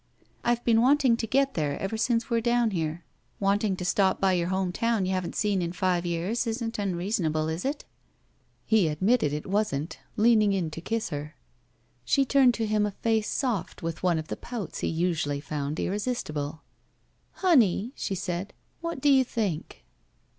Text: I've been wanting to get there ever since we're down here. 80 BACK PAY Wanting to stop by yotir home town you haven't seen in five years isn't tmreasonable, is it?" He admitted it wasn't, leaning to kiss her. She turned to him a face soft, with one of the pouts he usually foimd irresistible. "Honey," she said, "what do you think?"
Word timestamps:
I've 0.43 0.65
been 0.65 0.81
wanting 0.81 1.15
to 1.17 1.27
get 1.27 1.53
there 1.53 1.77
ever 1.79 1.95
since 1.95 2.27
we're 2.27 2.41
down 2.41 2.71
here. 2.71 2.85
80 2.87 2.95
BACK 2.95 2.99
PAY 3.01 3.37
Wanting 3.45 3.75
to 3.75 3.85
stop 3.85 4.19
by 4.19 4.35
yotir 4.35 4.47
home 4.47 4.71
town 4.71 5.05
you 5.05 5.11
haven't 5.13 5.35
seen 5.35 5.61
in 5.61 5.71
five 5.73 6.07
years 6.07 6.47
isn't 6.47 6.73
tmreasonable, 6.73 7.53
is 7.53 7.63
it?" 7.63 7.85
He 8.65 8.87
admitted 8.87 9.31
it 9.31 9.45
wasn't, 9.45 9.99
leaning 10.15 10.71
to 10.71 10.81
kiss 10.81 11.09
her. 11.09 11.35
She 12.03 12.25
turned 12.25 12.55
to 12.55 12.65
him 12.65 12.87
a 12.87 12.91
face 13.03 13.29
soft, 13.29 13.83
with 13.83 14.01
one 14.01 14.17
of 14.17 14.29
the 14.29 14.37
pouts 14.37 14.79
he 14.79 14.87
usually 14.87 15.39
foimd 15.39 15.77
irresistible. 15.77 16.63
"Honey," 17.33 17.91
she 17.93 18.15
said, 18.15 18.53
"what 18.79 19.01
do 19.01 19.09
you 19.11 19.23
think?" 19.23 19.85